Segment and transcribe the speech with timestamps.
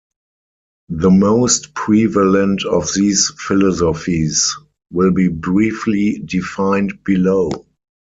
[0.89, 4.51] The most prevalent of these philosophies
[4.91, 7.51] will be briefly defined below.